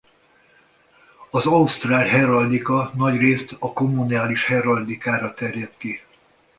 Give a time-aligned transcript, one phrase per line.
[1.29, 6.01] Az ausztrál heraldika nagyrészt a kommunális heraldikára terjed ki.